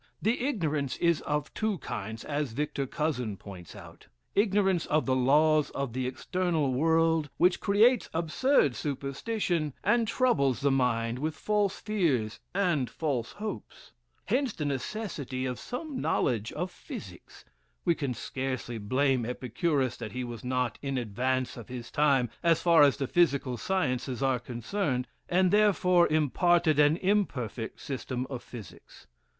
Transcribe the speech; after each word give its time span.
This 0.19 0.37
ignorance 0.39 0.97
is 0.97 1.21
of 1.27 1.53
two 1.53 1.77
kinds, 1.77 2.23
as 2.25 2.53
Victor 2.53 2.87
Cousin 2.87 3.37
points 3.37 3.75
out; 3.75 4.07
ignorance 4.33 4.87
of 4.87 5.05
the 5.05 5.15
laws 5.15 5.69
of 5.75 5.93
the 5.93 6.07
external 6.07 6.73
world, 6.73 7.29
which 7.37 7.59
creates 7.59 8.09
absurd 8.11 8.75
superstitions, 8.75 9.73
and 9.83 10.07
troubles 10.07 10.61
the 10.61 10.71
mind 10.71 11.19
with 11.19 11.35
false 11.35 11.79
fears 11.79 12.39
and 12.55 12.89
false 12.89 13.33
hopes. 13.33 13.91
Hence 14.25 14.53
the 14.53 14.65
necessity 14.65 15.45
of 15.45 15.59
some 15.59 16.01
knowledge 16.01 16.51
of 16.53 16.71
physics." 16.71 17.45
(We 17.85 17.93
can 17.93 18.15
scarcely 18.15 18.79
blame 18.79 19.23
Epicurus 19.23 19.97
that 19.97 20.13
he 20.13 20.23
was 20.23 20.43
not 20.43 20.79
in 20.81 20.97
advance 20.97 21.57
of 21.57 21.69
his 21.69 21.91
time, 21.91 22.31
as 22.41 22.59
far 22.59 22.81
as 22.81 22.97
the 22.97 23.05
physical 23.05 23.55
sciences 23.55 24.23
are 24.23 24.39
concerned, 24.39 25.07
and 25.29 25.51
therefore 25.51 26.07
imparted 26.07 26.79
an 26.79 26.97
imperfect 26.97 27.79
system 27.79 28.25
of 28.31 28.41
physics. 28.41 29.05